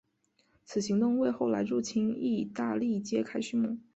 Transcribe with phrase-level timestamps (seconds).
[0.65, 3.77] 此行动为后来入侵义大利揭开续幕。